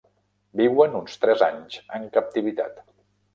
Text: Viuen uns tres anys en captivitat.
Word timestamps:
Viuen 0.61 0.97
uns 0.99 1.19
tres 1.25 1.43
anys 1.49 1.77
en 1.99 2.09
captivitat. 2.17 2.83